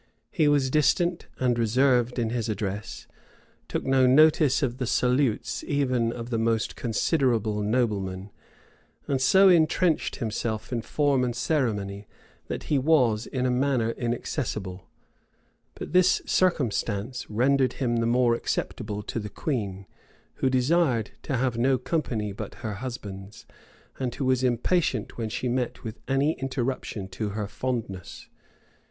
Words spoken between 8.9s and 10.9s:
and so intrenched himself in